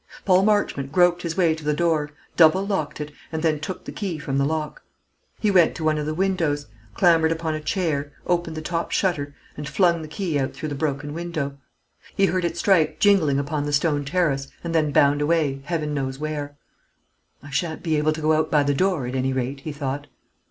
[0.25, 3.91] Paul Marchmont groped his way to the door, double locked it, and then took the
[3.91, 4.81] key from the lock.
[5.39, 9.35] He went to one of the windows, clambered upon a chair, opened the top shutter,
[9.55, 11.59] and flung the key out through the broken window.
[12.17, 16.17] He heard it strike jingling upon the stone terrace and then bound away, Heaven knows
[16.17, 16.57] where.
[17.43, 20.07] "I shan't be able to go out by the door, at any rate," he thought.